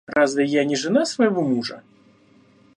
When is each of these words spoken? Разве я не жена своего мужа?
Разве 0.07 0.45
я 0.45 0.63
не 0.65 0.75
жена 0.75 1.05
своего 1.05 1.43
мужа? 1.43 1.83